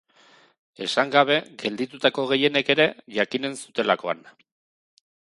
Esan 0.85 1.11
gabe 1.15 1.35
gelditutako 1.63 2.25
gehienek 2.31 2.71
ere 2.75 2.87
jakinen 3.17 3.57
zutelakoan. 3.65 4.25